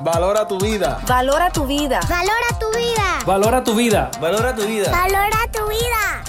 [0.00, 0.98] Valora tu vida.
[1.06, 2.00] Valora tu vida.
[2.08, 3.24] Valora tu vida.
[3.26, 4.10] Valora tu vida.
[4.20, 4.90] Valora tu vida.
[4.90, 6.27] Valora tu vida.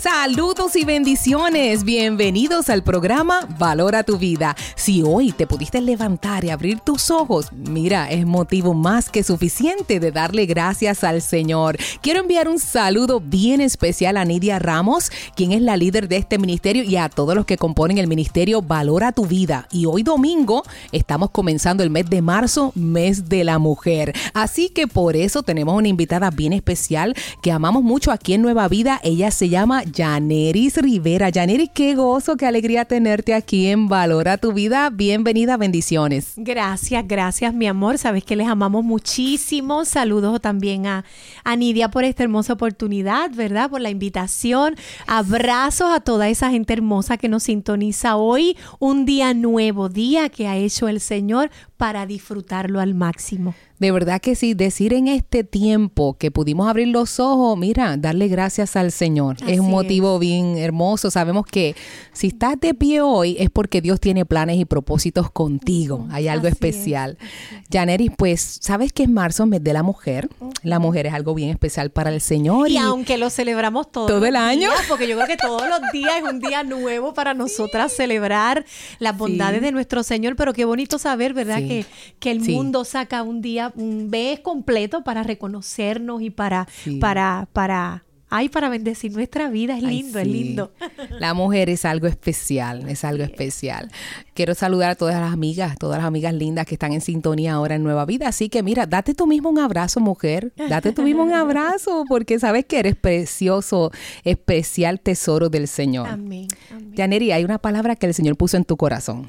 [0.00, 1.84] Saludos y bendiciones.
[1.84, 4.56] Bienvenidos al programa Valora tu vida.
[4.74, 10.00] Si hoy te pudiste levantar y abrir tus ojos, mira, es motivo más que suficiente
[10.00, 11.76] de darle gracias al Señor.
[12.00, 16.38] Quiero enviar un saludo bien especial a Nidia Ramos, quien es la líder de este
[16.38, 19.68] ministerio, y a todos los que componen el ministerio Valora tu vida.
[19.70, 20.62] Y hoy domingo
[20.92, 24.14] estamos comenzando el mes de marzo, mes de la mujer.
[24.32, 28.66] Así que por eso tenemos una invitada bien especial que amamos mucho aquí en Nueva
[28.66, 28.98] Vida.
[29.04, 31.28] Ella se llama Yaneris Rivera.
[31.28, 34.90] Yaneris, qué gozo, qué alegría tenerte aquí en Valora tu Vida.
[34.90, 36.32] Bienvenida, bendiciones.
[36.36, 37.98] Gracias, gracias, mi amor.
[37.98, 39.84] Sabes que les amamos muchísimo.
[39.84, 41.04] Saludos también a,
[41.44, 43.70] a Nidia por esta hermosa oportunidad, ¿verdad?
[43.70, 44.76] Por la invitación.
[45.06, 48.56] Abrazos a toda esa gente hermosa que nos sintoniza hoy.
[48.78, 53.54] Un día nuevo, día que ha hecho el Señor para disfrutarlo al máximo.
[53.78, 58.28] De verdad que sí, decir en este tiempo que pudimos abrir los ojos, mira, darle
[58.28, 59.36] gracias al Señor.
[59.40, 59.70] Así es un es.
[59.72, 61.10] motivo bien hermoso.
[61.10, 61.74] Sabemos que
[62.12, 66.06] si estás de pie hoy es porque Dios tiene planes y propósitos contigo.
[66.10, 66.52] Hay algo Así es.
[66.52, 67.16] especial.
[67.72, 70.28] Janeris, pues, ¿sabes que es marzo, mes de la mujer?
[70.62, 72.68] La mujer es algo bien especial para el Señor.
[72.70, 74.68] Y aunque lo celebramos todo, ¿Todo el año?
[74.90, 78.66] porque yo creo que todos los días es un día nuevo para nosotras celebrar
[78.98, 79.64] las bondades Sí.
[79.64, 81.60] de nuestro Señor, pero qué bonito saber, ¿verdad?
[81.60, 81.69] Sí.
[81.70, 81.86] Que,
[82.18, 82.52] que el Sí.
[82.52, 86.96] mundo saca un día, un mes completo para reconocernos y para, Sí.
[86.98, 89.76] para, para, ay, para bendecir nuestra vida.
[89.76, 90.72] Es Ay, lindo, es lindo.
[91.18, 93.90] La mujer es algo especial, es algo especial.
[94.34, 97.74] Quiero saludar a todas las amigas, todas las amigas lindas que están en sintonía ahora
[97.74, 98.28] en Nueva Vida.
[98.28, 100.52] Así que mira, date tú mismo un abrazo, mujer.
[100.68, 103.90] Date tú mismo un abrazo, porque sabes que eres precioso,
[104.24, 106.08] especial tesoro del Señor.
[106.08, 106.46] Amén.
[106.70, 106.94] amén.
[106.96, 109.28] Janeri, hay una palabra que el Señor puso en tu corazón.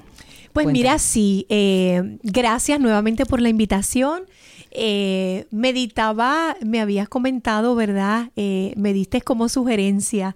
[0.54, 0.74] Pues Cuéntame.
[0.74, 4.24] mira, sí, eh, gracias nuevamente por la invitación.
[4.72, 8.30] Eh, meditaba, me habías comentado, ¿verdad?
[8.36, 10.36] Eh, me diste como sugerencia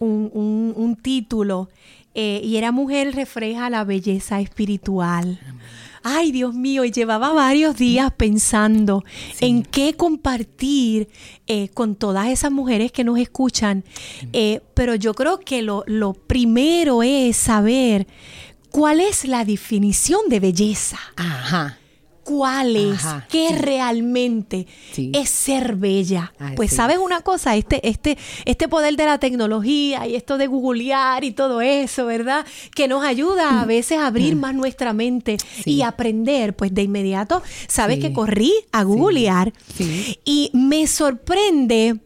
[0.00, 1.68] un, un- un título
[2.18, 5.38] y era Mujer refleja la belleza espiritual.
[6.02, 9.04] Ay, Dios mío, y llevaba varios días pensando
[9.40, 11.08] en qué compartir
[11.46, 13.84] eh, con todas esas mujeres que nos escuchan.
[14.32, 18.06] Eh, pero yo creo que lo, lo primero es saber
[18.76, 20.98] cuál es la definición de belleza.
[21.16, 21.78] Ajá.
[22.24, 23.04] ¿Cuál es?
[23.06, 23.54] Ajá, ¿Qué sí.
[23.54, 25.12] realmente Sí.
[25.14, 26.32] es ser bella?
[26.40, 27.02] Así pues sabes es.
[27.02, 31.60] una cosa, este, este, este poder de la tecnología y esto de googlear y todo
[31.60, 32.44] eso, ¿verdad?
[32.74, 35.70] Que nos ayuda a veces a abrir más nuestra mente Mm.
[35.70, 36.54] Y aprender.
[36.56, 39.52] Pues de inmediato, sabes que corrí a googlear
[40.24, 42.00] y me sorprende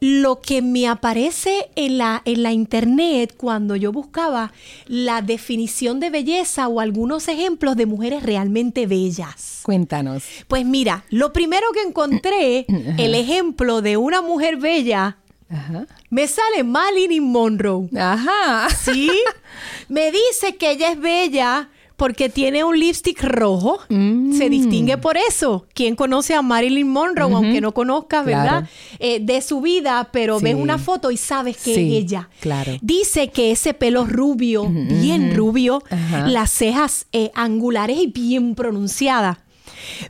[0.00, 4.52] lo que me aparece en la, en la internet cuando yo buscaba
[4.86, 9.60] la definición de belleza o algunos ejemplos de mujeres realmente bellas.
[9.62, 10.24] Cuéntanos.
[10.48, 12.66] Pues mira, lo primero que encontré,
[12.98, 15.16] el ejemplo de una mujer bella,
[15.48, 15.86] Ajá.
[16.10, 17.88] me sale Marilyn Monroe.
[17.98, 18.68] Ajá.
[18.70, 19.10] ¿Sí?
[19.88, 23.78] Me dice que ella es bella porque tiene un lipstick rojo.
[23.88, 24.32] Mm.
[24.36, 25.66] Se distingue por eso.
[25.74, 27.32] ¿Quién conoce a Marilyn Monroe?
[27.34, 28.68] Aunque no conozca, ¿verdad?
[28.98, 30.44] Eh, de su vida, pero Sí.
[30.44, 32.28] ves una foto y sabes que Sí, es ella.
[32.40, 32.72] claro.
[32.82, 35.82] Dice que ese pelo rubio, bien rubio,
[36.26, 39.38] las cejas eh, angulares y bien pronunciadas.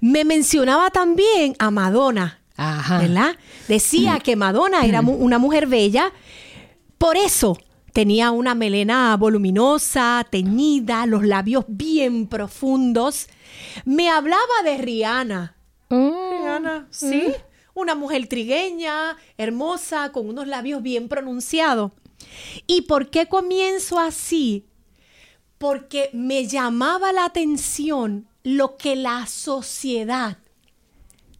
[0.00, 2.40] Me mencionaba también a Madonna.
[2.58, 2.98] Ajá.
[3.00, 3.36] ¿verdad?
[3.68, 6.10] Decía que Madonna era mu- una mujer bella,
[6.96, 7.58] por eso
[7.96, 13.26] tenía una melena voluminosa, teñida, los labios bien profundos.
[13.86, 15.56] Me hablaba de Rihanna.
[15.88, 16.10] Mm.
[16.30, 17.32] Rihanna, sí,
[17.72, 21.92] una mujer trigueña, hermosa, con unos labios bien pronunciados.
[22.66, 24.66] ¿Y por qué comienzo así?
[25.56, 30.36] Porque me llamaba la atención lo que la sociedad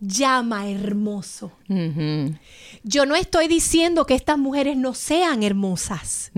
[0.01, 1.53] llama hermoso.
[1.69, 6.31] Yo no estoy diciendo que estas mujeres no sean hermosas.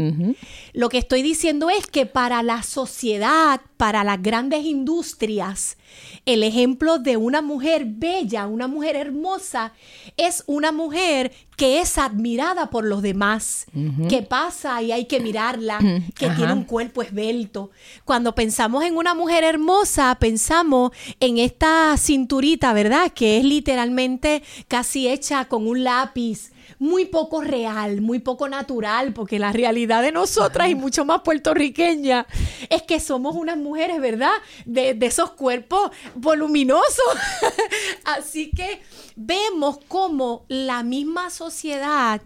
[0.73, 5.77] Lo que estoy diciendo es que para la sociedad, para las grandes industrias,
[6.25, 9.73] el ejemplo de una mujer bella, una mujer hermosa,
[10.17, 13.67] es una mujer que es admirada por los demás,
[14.09, 15.79] que pasa y hay que mirarla,
[16.15, 16.37] que Ajá.
[16.37, 17.71] tiene un cuerpo esbelto.
[18.05, 23.11] Cuando pensamos en una mujer hermosa, pensamos en esta cinturita, ¿verdad?
[23.13, 25.18] Que es literalmente casi hecha
[25.49, 30.75] con un lápiz muy poco real, muy poco natural, porque la realidad de nosotras y
[30.75, 32.27] mucho más puertorriqueña
[32.71, 34.33] es que somos unas mujeres, ¿verdad?
[34.65, 37.15] De, de esos cuerpos voluminosos.
[38.05, 38.81] Así que
[39.17, 42.21] vemos cómo la misma sociedad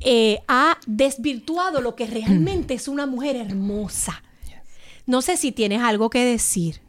[0.00, 4.22] eh, ha desvirtuado lo que realmente es una mujer hermosa.
[5.06, 6.80] No sé si tienes algo que decir.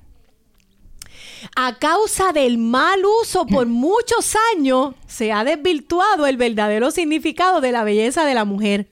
[1.55, 7.71] A causa del mal uso por muchos años, se ha desvirtuado el verdadero significado de
[7.71, 8.89] la belleza de la mujer.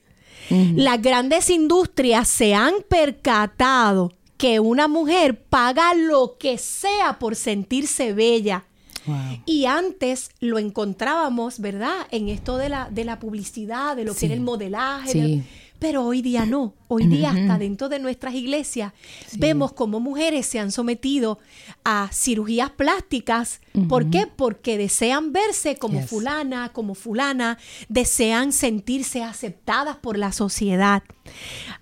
[0.50, 8.12] Las grandes industrias se han percatado que una mujer paga lo que sea por sentirse
[8.12, 8.64] bella.
[9.06, 9.16] Wow.
[9.46, 11.94] Y antes lo encontrábamos, ¿verdad?
[12.10, 14.20] En esto de la, de la publicidad, de lo Sí.
[14.20, 15.10] que era el modelaje.
[15.12, 15.20] Sí.
[15.20, 15.42] de-
[15.84, 16.72] pero hoy día no.
[16.88, 18.94] Hoy día hasta dentro de nuestras iglesias
[19.36, 21.38] vemos cómo mujeres se han sometido
[21.84, 23.60] a cirugías plásticas.
[23.86, 24.26] ¿Por qué?
[24.26, 26.08] Porque desean verse como Yes.
[26.08, 27.58] fulana, como fulana,
[27.90, 31.02] desean sentirse aceptadas por la sociedad.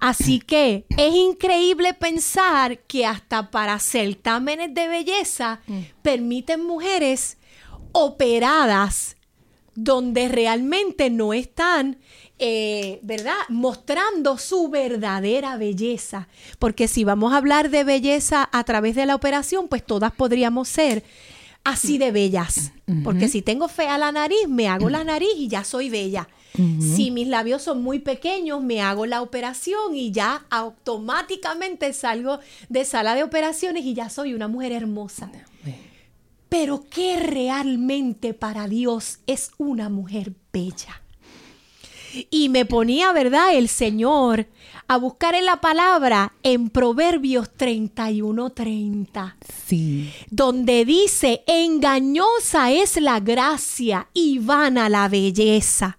[0.00, 5.60] Así que es increíble pensar que hasta para certámenes de belleza
[6.02, 7.38] permiten mujeres
[7.92, 9.16] operadas
[9.74, 11.98] donde realmente no están,
[12.44, 13.36] eh, ¿verdad?
[13.48, 16.26] Mostrando su verdadera belleza.
[16.58, 20.68] Porque si vamos a hablar de belleza a través de la operación, pues todas podríamos
[20.68, 21.04] ser
[21.62, 22.72] así de bellas.
[23.04, 26.28] Porque si tengo fea la nariz, me hago la nariz y ya soy bella.
[26.52, 32.84] Si mis labios son muy pequeños, me hago la operación y ya automáticamente salgo de
[32.84, 35.30] sala de operaciones y ya soy una mujer hermosa.
[36.48, 41.01] Pero ¿qué realmente para Dios es una mujer bella?
[42.30, 43.54] Y me ponía, ¿verdad?
[43.54, 44.46] El Señor
[44.88, 49.36] a buscar en la palabra en Proverbios 31:30,
[49.66, 50.12] Sí.
[50.30, 55.96] donde dice, engañosa es la gracia y vana la belleza.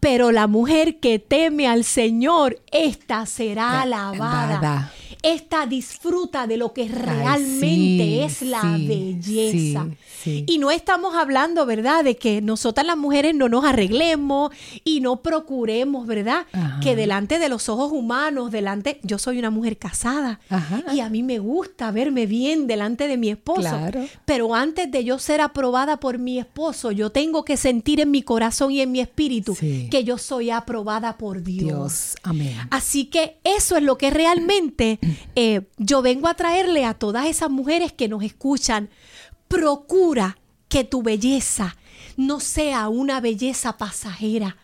[0.00, 4.92] Pero la mujer que teme al Señor, esta será alabada.
[5.22, 9.86] Esta disfruta de lo que Ay, realmente sí, es la sí, belleza.
[10.22, 10.44] sí.
[10.48, 14.52] Y no estamos hablando, ¿verdad?, de que nosotras las mujeres no nos arreglemos
[14.84, 16.80] y no procuremos, ¿verdad?, Ajá.
[16.80, 20.82] que delante de los ojos humanos, delante, yo soy una mujer casada Ajá.
[20.92, 23.60] y a mí me gusta verme bien delante de mi esposo.
[23.60, 24.04] Claro.
[24.24, 28.22] Pero antes de yo ser aprobada por mi esposo, yo tengo que sentir en mi
[28.22, 31.62] corazón y en mi espíritu que yo soy aprobada por Dios.
[31.62, 32.16] Dios.
[32.22, 32.56] Amén.
[32.70, 34.98] Así que eso es lo que realmente
[35.34, 38.90] eh, yo vengo a traerle a todas esas mujeres que nos escuchan.
[39.48, 40.38] Procura
[40.68, 41.76] que tu belleza
[42.16, 44.56] no sea una belleza pasajera.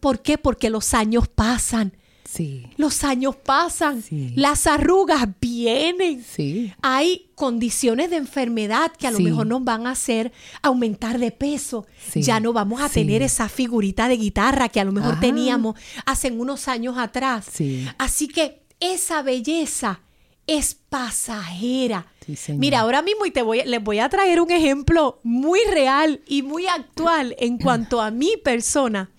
[0.00, 0.38] ¿Por qué?
[0.38, 1.92] Porque los años pasan.
[2.24, 2.66] Sí.
[2.76, 4.02] Los años pasan.
[4.02, 4.32] Sí.
[4.36, 6.22] Las arrugas vienen.
[6.24, 6.72] Sí.
[6.82, 11.86] Hay condiciones de enfermedad que a lo mejor nos van a hacer aumentar de peso.
[12.14, 15.20] Ya no vamos a tener esa figurita de guitarra que a lo mejor Ajá.
[15.20, 17.46] teníamos hace unos años atrás.
[17.50, 17.88] Sí.
[17.96, 20.00] Así que esa belleza
[20.46, 22.06] es pasajera.
[22.36, 22.52] Sí.
[22.54, 26.42] Mira, ahora mismo y te voy, les voy a traer un ejemplo muy real y
[26.42, 29.10] muy actual en cuanto a mi persona.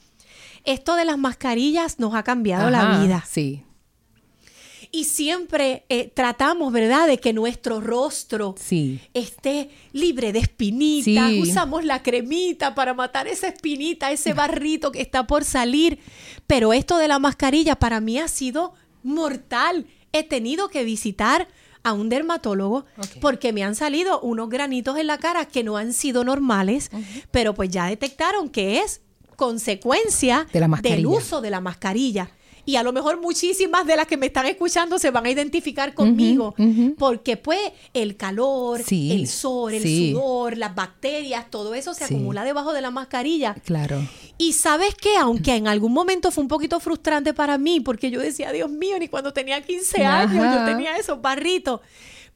[0.63, 3.24] Esto de las mascarillas nos ha cambiado la vida.
[3.27, 3.63] Sí.
[4.92, 9.01] Y siempre eh, tratamos, ¿verdad?, de que nuestro rostro Sí.
[9.13, 11.30] esté libre de espinitas.
[11.30, 11.42] Sí.
[11.42, 16.00] Usamos la cremita para matar esa espinita, ese barrito que está por salir.
[16.48, 18.74] Pero esto de la mascarilla para mí ha sido
[19.07, 19.88] mortal.
[20.12, 21.48] He tenido que visitar
[21.83, 22.86] a un dermatólogo
[23.21, 26.92] porque me han salido unos granitos en la cara que no han sido normales,
[27.31, 29.01] pero pues ya detectaron que es
[29.36, 32.30] consecuencia De la del uso de la mascarilla.
[32.67, 35.93] Y a lo mejor muchísimas de las que me están escuchando se van a identificar
[35.93, 36.53] conmigo,
[36.99, 37.59] porque pues
[37.93, 40.11] el calor, Sí, el sol, el sí.
[40.11, 42.13] sudor, las bacterias, todo eso se Sí.
[42.15, 43.55] acumula debajo de la mascarilla.
[43.65, 44.01] Claro.
[44.38, 48.19] Y sabes que aunque en algún momento fue un poquito frustrante para mí, porque yo
[48.19, 50.59] decía, Dios mío, ni cuando tenía 15 años Ajá.
[50.59, 51.79] yo tenía esos barritos.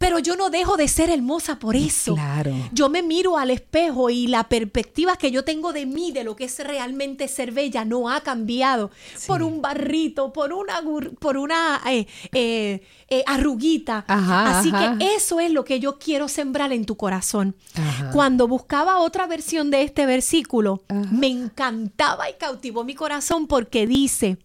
[0.02, 2.16] Pero yo no dejo de ser hermosa por eso.
[2.16, 2.52] Claro.
[2.74, 6.36] Yo me miro al espejo y la perspectiva que yo tengo de mí, de lo
[6.36, 8.90] que es realmente ser bella, no ha cambiado
[9.28, 10.82] por un barrito, por una,
[11.20, 14.04] por una eh, eh, eh, arruguita.
[14.08, 14.98] Ajá, Así ajá.
[14.98, 17.56] que eso es lo que yo quiero sembrar en tu corazón.
[17.76, 18.10] Ajá.
[18.12, 20.82] Cuando buscaba otra versión de este versículo,
[21.12, 24.40] me encantaba y cautivó mi corazón porque dice,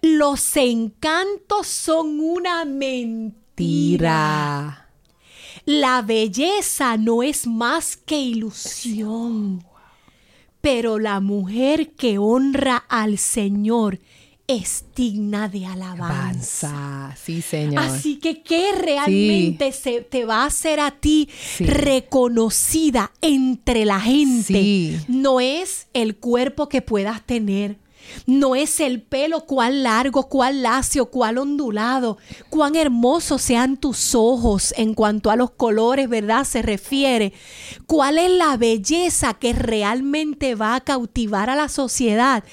[0.00, 3.45] los encantos son una mentira.
[3.56, 4.86] Tira.
[5.64, 9.64] La belleza no es más que ilusión.
[10.60, 13.98] Pero la mujer que honra al Señor
[14.46, 16.68] es digna de alabanza.
[16.68, 17.16] Avanza.
[17.16, 17.82] Sí, señor.
[17.82, 21.64] Así que, ¿qué realmente se, te va a hacer a ti Sí.
[21.66, 24.52] reconocida entre la gente?
[24.52, 24.98] Sí.
[25.08, 27.78] No es el cuerpo que puedas tener.
[28.26, 32.18] No es el pelo cuán largo, cuán lacio, cuán ondulado,
[32.50, 36.44] cuán hermosos sean tus ojos en cuanto a los colores, ¿verdad?
[36.44, 37.32] Se refiere.
[37.86, 42.44] ¿Cuál es la belleza que realmente va a cautivar a la sociedad,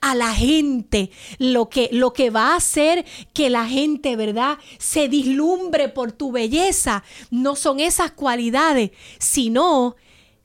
[0.00, 1.10] a la gente?
[1.38, 4.58] Lo que, lo que va a hacer que la gente, ¿verdad?
[4.78, 7.04] Se dislumbre por tu belleza.
[7.30, 9.96] No son esas cualidades, sino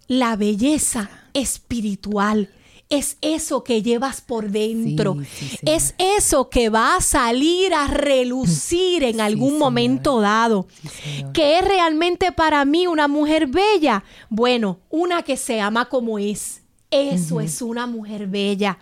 [0.08, 2.50] la belleza espiritual
[2.90, 5.18] es eso que llevas por dentro.
[5.66, 10.68] es eso que va a salir a relucir en algún momento dado.
[11.34, 14.04] ¿Qué es realmente para mí una mujer bella?
[14.30, 16.62] Bueno, una que se ama como es.
[16.92, 18.78] Eso es una mujer bella.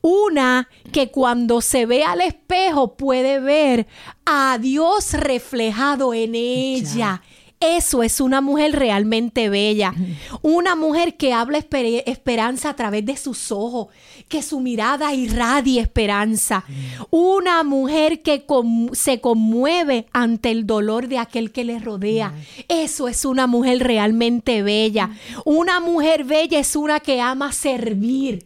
[0.00, 3.86] Una que cuando se ve al espejo puede ver
[4.24, 7.22] a Dios reflejado en ella.
[7.62, 9.94] Eso es una mujer realmente bella.
[10.42, 13.88] Una mujer que habla esperanza a través de sus ojos,
[14.28, 16.64] que su mirada irradie esperanza.
[17.10, 18.44] Una mujer que
[18.92, 22.34] se conmueve ante el dolor de aquel que le rodea.
[22.68, 25.10] Eso es una mujer realmente bella.
[25.44, 28.44] Una mujer bella es una que ama servir.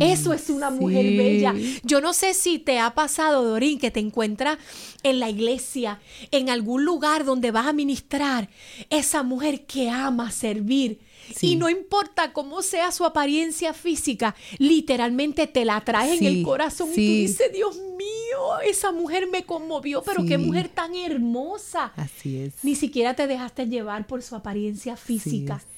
[0.00, 1.54] Eso es una mujer bella.
[1.84, 4.58] Yo no sé si te ha pasado, Dorín, que te encuentras
[5.02, 8.48] en la iglesia, en algún lugar donde vas a ministrar,
[8.90, 11.00] esa mujer que ama servir.
[11.42, 16.88] Y no importa cómo sea su apariencia física, literalmente te la trae en el corazón
[16.90, 21.92] y tú dices, Dios mío, esa mujer me conmovió, pero qué mujer tan hermosa.
[21.96, 22.54] Así es.
[22.62, 25.77] Ni siquiera te dejaste llevar por su apariencia física es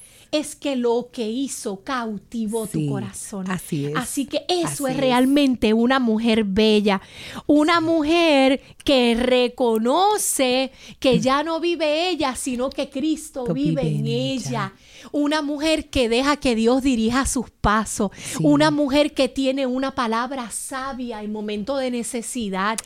[0.61, 3.51] que lo que hizo cautivó tu corazón.
[3.51, 3.97] Así es.
[3.97, 7.01] Así que eso es realmente una mujer bella,
[7.47, 14.73] una mujer que reconoce que ya no vive ella, sino que Cristo vive, en ella.
[15.13, 18.11] Una mujer que deja que Dios dirija sus pasos.
[18.41, 22.79] Una mujer que tiene una palabra sabia en momento de necesidad.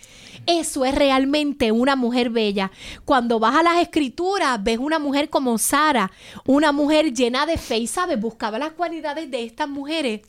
[0.47, 2.71] Eso es realmente una mujer bella.
[3.05, 6.11] Cuando vas a las escrituras, ves una mujer como Sara,
[6.45, 10.21] una mujer llena de fe y sabes, buscaba las cualidades de estas mujeres.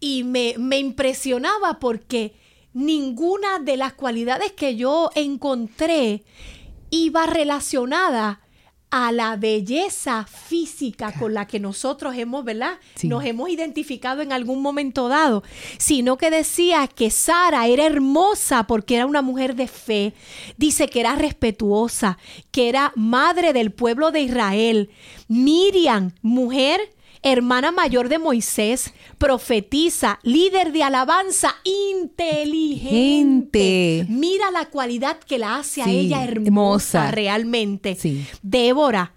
[0.00, 2.34] Y me, me impresionaba porque
[2.72, 6.22] ninguna de las cualidades que yo encontré
[6.90, 8.43] iba relacionada
[8.96, 12.78] a la belleza física con la que nosotros hemos, ¿verdad?
[13.02, 15.42] Nos hemos identificado en algún momento dado,
[15.78, 20.14] sino que decía que Sara era hermosa porque era una mujer de fe,
[20.58, 22.18] dice que era respetuosa,
[22.52, 24.90] que era madre del pueblo de Israel.
[25.26, 26.93] Miriam, mujer
[27.24, 34.06] hermana mayor de Moisés, profetiza, líder de alabanza, inteligente.
[34.08, 37.96] Mira la cualidad que la hace a ella hermosa, realmente.
[38.42, 39.14] Débora,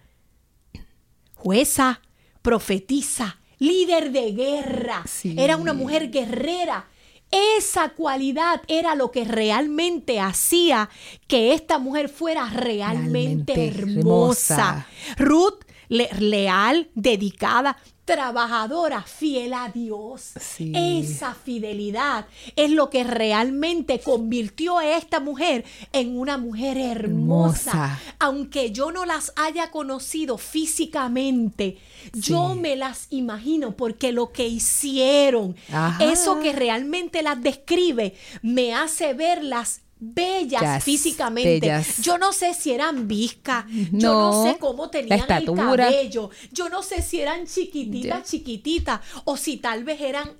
[1.36, 2.00] jueza,
[2.42, 5.04] profetiza, líder de guerra.
[5.24, 6.88] Era una mujer guerrera.
[7.30, 10.90] Esa cualidad era lo que realmente hacía
[11.28, 14.88] que esta mujer fuera realmente, hermosa.
[15.18, 17.78] Ruth, leal, dedicada,
[18.08, 20.32] trabajadora, fiel a Dios.
[20.60, 22.26] Esa fidelidad
[22.56, 28.00] es lo que realmente convirtió a esta mujer en una mujer hermosa.
[28.18, 31.80] Aunque yo no las haya conocido físicamente,
[32.14, 35.58] yo me las imagino porque lo que hicieron,
[36.00, 41.84] eso que realmente las describe, me hace verlas bellas físicamente.
[42.02, 46.84] Yo no sé si eran viscas, yo no sé cómo tenían el cabello, yo no
[46.84, 50.32] sé si eran chiquititas, chiquititas, o si tal vez eran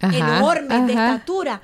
[0.00, 1.62] enormes de estatura.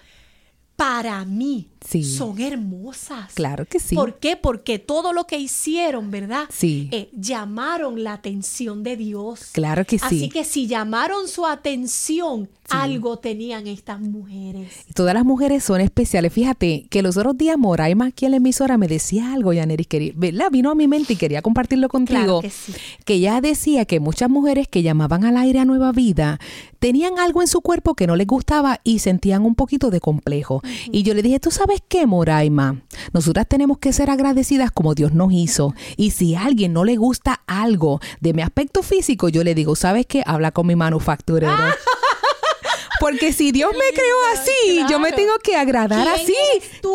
[0.76, 1.68] Para mí,
[2.02, 3.32] son hermosas.
[3.34, 3.94] Claro que sí.
[3.94, 4.36] ¿Por qué?
[4.36, 6.48] Porque todo lo que hicieron, ¿verdad?
[6.50, 6.88] Sí.
[6.90, 9.50] Eh, llamaron la atención de Dios.
[9.52, 10.04] Claro que sí.
[10.04, 14.72] Así que si llamaron su atención, algo tenían estas mujeres.
[14.94, 16.32] Todas las mujeres son especiales.
[16.32, 20.50] Fíjate que los otros días Moraima aquí en la emisora me decía algo, Yaneris, ¿verdad?
[20.50, 22.20] Vino a mi mente y quería compartirlo contigo.
[22.20, 22.72] Claro que, sí.
[23.04, 26.38] que ella decía que muchas mujeres que llamaban al aire a nueva vida
[26.78, 30.62] tenían algo en su cuerpo que no les gustaba y sentían un poquito de complejo.
[30.92, 32.82] Y yo le dije, ¿tú sabes qué, Moraima?
[33.12, 35.74] Nosotras tenemos que ser agradecidas como Dios nos hizo.
[35.96, 39.76] Y si a alguien no le gusta algo de mi aspecto físico, yo le digo,
[39.76, 40.22] ¿sabes qué?
[40.26, 41.52] Habla con mi manufacturero.
[43.00, 46.34] Porque si Dios me creó así, yo me tengo que agradar así.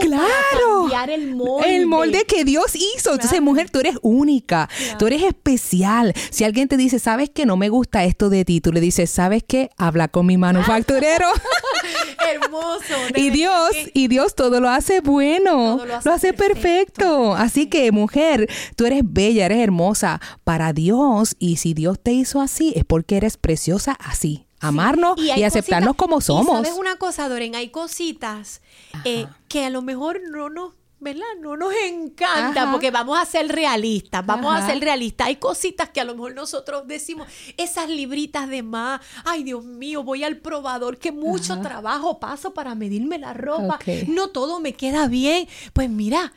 [0.02, 0.88] claro.
[1.10, 1.76] el molde.
[1.76, 3.14] El molde que Dios hizo.
[3.14, 4.70] Entonces, mujer, tú eres única.
[4.98, 6.14] Tú eres especial.
[6.30, 8.62] Si alguien te dice, ¿sabes que no me gusta esto de ti?
[8.62, 9.70] Tú le dices, ¿sabes qué?
[9.78, 11.28] Habla con mi manufacturero.
[12.32, 12.96] Hermoso.
[13.16, 15.84] Y Dios, y Dios todo lo hace bueno.
[15.86, 17.34] lo hace, perfecto.
[17.36, 21.36] Así que, mujer, tú eres bella, eres hermosa para Dios.
[21.40, 25.98] Y si Dios te hizo así, es porque eres preciosa así amarnos y, aceptarnos cositas-
[25.98, 26.56] como y somos.
[26.66, 28.62] sabes una cosa, Doren, hay cositas
[29.06, 31.24] eh, que a lo mejor no nos, ¿verdad?
[31.40, 32.72] No nos encanta Ajá.
[32.72, 34.66] porque vamos a ser realistas, vamos Ajá.
[34.66, 35.28] a ser realistas.
[35.28, 40.04] Hay cositas que a lo mejor nosotros decimos, esas libritas de más, ay Dios mío,
[40.04, 41.62] voy al probador, que mucho Ajá.
[41.62, 45.48] trabajo paso para medirme la ropa, no todo me queda bien.
[45.74, 46.34] Pues mira,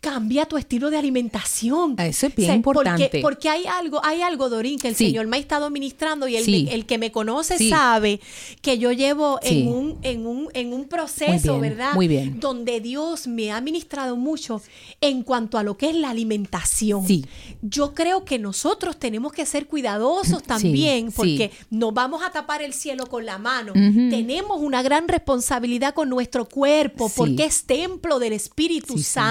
[0.00, 1.94] cambia tu estilo de alimentación.
[1.98, 3.20] Ah, eso es bien porque- importante.
[3.20, 5.06] Porque, hay algo, hay algo, Dorín, que el Sí.
[5.08, 6.68] Señor me ha estado ministrando y el, Sí.
[6.70, 7.68] el que me conoce Sí.
[7.68, 8.20] sabe
[8.62, 11.94] que yo llevo en, un, en, un, en un proceso, Muy bien, ¿verdad?
[11.94, 12.40] muy bien.
[12.40, 14.62] Donde Dios me ha ministrado mucho
[15.02, 17.06] en cuanto a lo que es la alimentación.
[17.06, 17.26] Sí.
[17.60, 22.72] Yo creo que nosotros tenemos que ser cuidadosos también porque no vamos a tapar el
[22.72, 23.74] cielo con la mano.
[23.74, 29.26] Tenemos una gran responsabilidad con nuestro cuerpo porque es templo del Espíritu Sí, señor.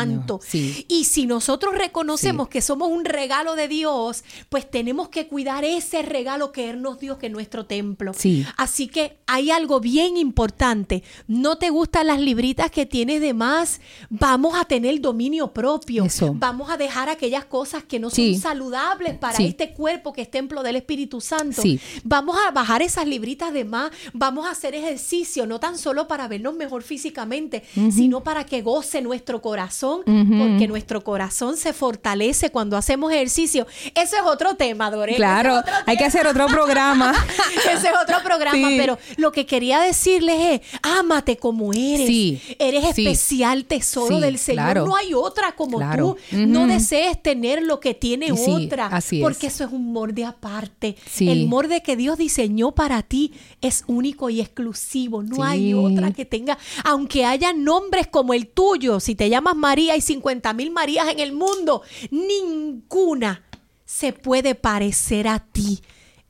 [0.60, 0.86] Sí.
[0.88, 2.52] Y si nosotros reconocemos Sí.
[2.54, 7.00] que somos un regalo de Dios, pues tenemos que cuidar ese regalo que Él nos
[7.00, 8.14] dio, que es nuestro templo.
[8.14, 8.46] Sí.
[8.58, 11.04] Así que hay algo bien importante.
[11.28, 16.06] No te gustan las libritas que tienes de más, vamos a tener dominio propio.
[16.06, 16.34] Eso.
[16.36, 20.64] Vamos a dejar aquellas cosas que no son saludables para este cuerpo que es templo
[20.64, 21.62] del Espíritu Santo.
[22.04, 26.28] Vamos a bajar esas libritas de más, vamos a hacer ejercicio, no tan solo para
[26.28, 30.02] vernos mejor físicamente, sino para que goce nuestro corazón.
[30.50, 33.68] Porque nuestro corazón se fortalece cuando hacemos ejercicio.
[33.96, 35.18] Ese es otro tema, Doreen.
[35.18, 37.14] Claro, es hay que hacer otro programa.
[37.72, 38.76] ese es otro programa, Sí.
[38.78, 42.08] pero lo que quería decirles es, ámate como eres.
[42.08, 43.08] Sí, Eres sí.
[43.08, 44.64] especial tesoro del Señor.
[44.64, 44.86] claro.
[44.86, 46.18] No hay otra como Claro.
[46.32, 46.38] tú.
[46.38, 48.88] No desees tener lo que tiene otra.
[48.88, 49.24] así es.
[49.24, 50.96] porque eso es un morde aparte.
[51.20, 55.24] El morde que Dios diseñó para ti es único y exclusivo.
[55.24, 59.96] No hay otra que tenga, aunque haya nombres como el tuyo, si te llamas María
[59.96, 61.82] y 50 mil Marías en el mundo,
[62.12, 63.44] ninguna
[63.86, 65.82] se puede parecer a ti.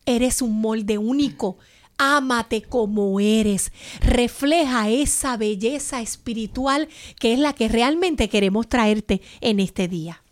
[0.05, 1.57] Eres un molde único.
[1.97, 3.73] Ámate como eres.
[3.99, 6.87] Refleja esa belleza espiritual
[7.19, 10.23] que es la que realmente queremos traerte en este día.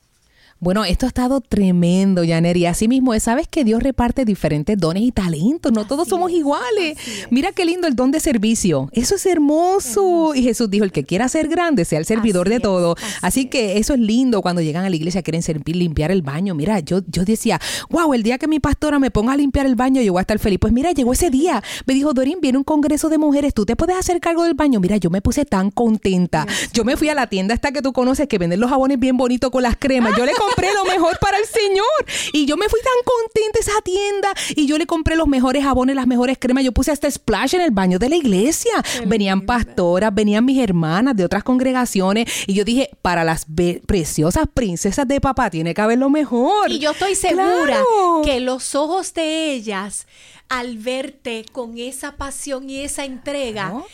[0.60, 2.58] Bueno, esto ha estado tremendo, Janer.
[2.58, 5.72] Y así mismo es, sabes que Dios reparte diferentes dones y talentos.
[5.72, 6.98] No todos somos es, iguales.
[7.30, 8.90] Mira qué lindo el don de servicio.
[8.92, 10.34] Eso es hermoso.
[10.34, 12.96] Y Jesús dijo, el que quiera ser grande, sea el servidor Así de es, todo.
[12.98, 13.50] así Así, es.
[13.52, 16.56] que eso es lindo cuando llegan a la iglesia, quieren servir, limpiar el baño.
[16.56, 17.60] Mira, yo, yo decía,
[17.90, 20.22] wow, el día que mi pastora me ponga a limpiar el baño, yo voy a
[20.22, 20.58] estar feliz.
[20.60, 21.62] Pues mira, llegó ese día.
[21.86, 24.80] Me dijo, Dorín, viene un congreso de mujeres, tú te puedes hacer cargo del baño.
[24.80, 26.48] Mira, yo me puse tan contenta.
[26.74, 29.18] Yo me fui a la tienda esta que tú conoces, que venden los jabones bien
[29.18, 30.14] bonitos con las cremas.
[30.18, 31.86] Yo le compré lo mejor para el Señor.
[32.34, 34.30] Y yo me fui tan contenta a esa tienda.
[34.56, 36.64] Y yo le compré los mejores jabones, las mejores cremas.
[36.64, 38.72] Yo puse hasta splash en el baño de la iglesia.
[39.06, 42.30] Venían pastoras, venían mis hermanas de otras congregaciones.
[42.48, 43.46] Y yo dije, para las
[43.86, 46.72] preciosas princesas de papá tiene que haber lo mejor.
[46.72, 48.22] Y yo estoy segura Claro.
[48.24, 50.08] que los ojos de ellas,
[50.50, 53.86] al verte con esa pasión y esa entrega, Claro.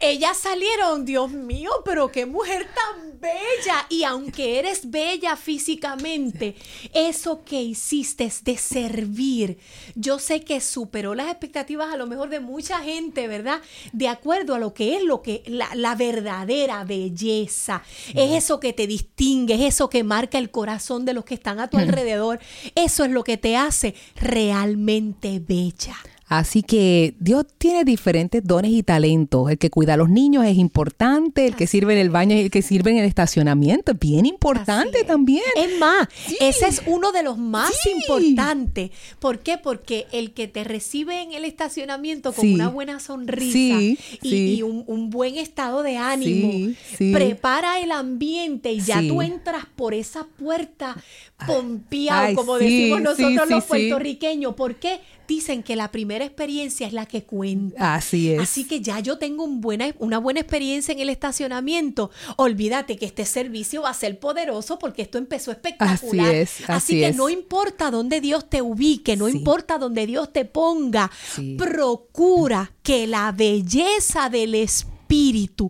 [0.00, 3.86] Ellas salieron, Dios mío, pero qué mujer tan bella.
[3.90, 6.56] Y aunque eres bella físicamente,
[6.94, 9.58] eso que hiciste es de servir.
[9.94, 13.60] Yo sé que superó las expectativas a lo mejor de mucha gente, ¿verdad?
[13.92, 17.82] De acuerdo a lo que es lo que la, la verdadera belleza.
[18.14, 21.60] Es eso que te distingue, es eso que marca el corazón de los que están
[21.60, 22.40] a tu alrededor.
[22.74, 25.96] Eso es lo que te hace realmente bella.
[26.30, 29.50] Así que Dios tiene diferentes dones y talentos.
[29.50, 32.42] El que cuida a los niños es importante, el que sirve en el baño y
[32.42, 35.06] el que sirve en el estacionamiento es bien importante es.
[35.08, 35.42] también.
[35.56, 36.36] Es más, Sí.
[36.40, 37.90] ese es uno de los más Sí.
[37.96, 38.92] importantes.
[39.18, 39.58] ¿Por qué?
[39.58, 42.54] Porque el que te recibe en el estacionamiento con Sí.
[42.54, 43.80] una buena sonrisa
[44.22, 46.72] y, un, un buen estado de ánimo,
[47.12, 50.96] prepara el ambiente y ya tú entras por esa puerta
[51.44, 54.54] pompeado, ay, como decimos nosotros los puertorriqueños.
[54.54, 55.00] ¿Por qué?
[55.30, 57.94] Dicen que la primera experiencia es la que cuenta.
[57.94, 58.40] Así es.
[58.40, 62.10] Así que ya yo tengo un buena, una buena experiencia en el estacionamiento.
[62.36, 66.26] Olvídate que este servicio va a ser poderoso porque esto empezó espectacular.
[66.26, 67.16] Así es, así que es.
[67.16, 69.36] no importa dónde Dios te ubique, no Sí.
[69.36, 71.54] importa dónde Dios te ponga, Sí.
[71.56, 74.99] procura que la belleza del Espíritu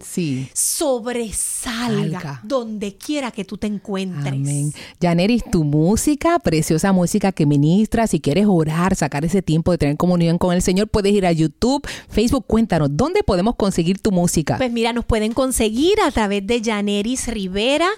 [0.05, 0.49] Sí.
[0.53, 2.41] sobresalga Salga.
[2.45, 4.33] donde quiera que tú te encuentres.
[4.33, 4.73] Amén.
[5.01, 9.97] Janeris, tu música, preciosa música que ministras, si quieres orar, sacar ese tiempo de tener
[9.97, 14.57] comunión con el Señor, puedes ir a YouTube, Facebook, cuéntanos, ¿dónde podemos conseguir tu música?
[14.57, 17.89] Pues mira, nos pueden conseguir a través de Janeris Rivera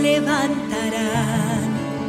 [0.00, 1.60] Levantarán,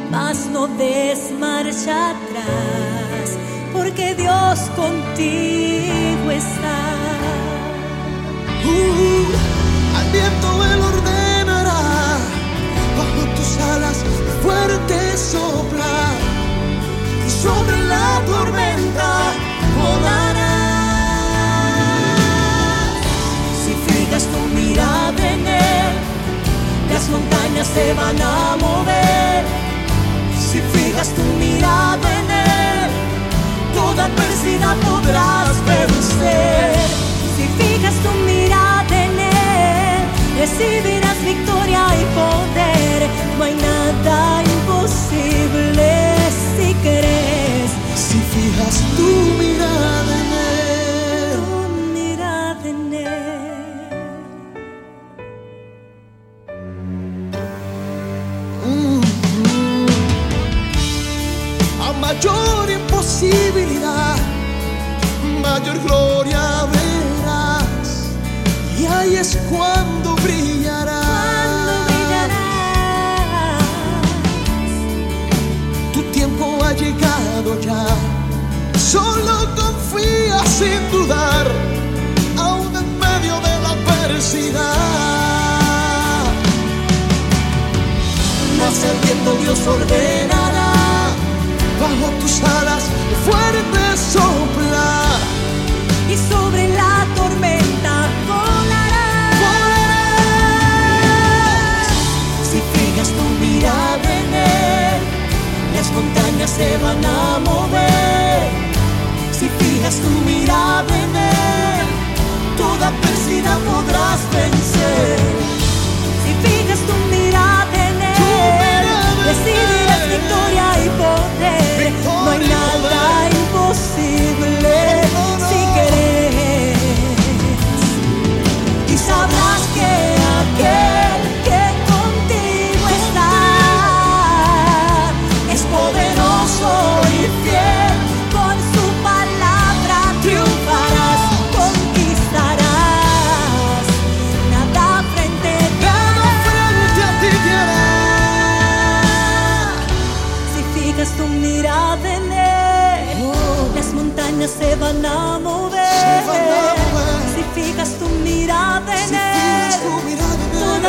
[0.09, 3.37] mas no des marcha atrás,
[3.73, 6.80] porque Dios contigo está.
[27.63, 29.43] Se van a mover.
[30.35, 32.89] Si fijas tu mirada en él,
[33.73, 36.73] toda adversidad podrás vencer.
[37.35, 39.99] Si fijas tu mirada en él,
[40.39, 42.99] recibirás victoria y poder.
[43.37, 45.89] No hay nada imposible
[46.55, 47.71] si crees.
[47.95, 49.09] Si fijas tu
[49.41, 50.20] mirada
[65.85, 67.89] gloria verás,
[68.79, 71.01] y ahí es cuando brillará.
[71.01, 72.41] Cuando brillarás.
[75.93, 77.85] Tu tiempo ha llegado ya.
[78.77, 81.47] Solo confía sin dudar,
[82.37, 84.61] aún en medio de la adversidad.
[88.59, 90.73] Mas el viento Dios ordenará,
[91.81, 92.83] bajo tus alas
[93.25, 94.70] fuerte sopla.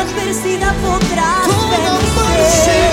[0.03, 2.92] Adversidad podrás Toda vencer.